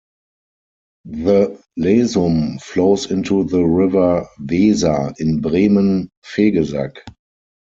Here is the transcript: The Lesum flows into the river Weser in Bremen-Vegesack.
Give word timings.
The 1.05 1.61
Lesum 1.77 2.59
flows 2.59 3.11
into 3.11 3.43
the 3.43 3.63
river 3.63 4.27
Weser 4.39 5.13
in 5.19 5.41
Bremen-Vegesack. 5.41 6.95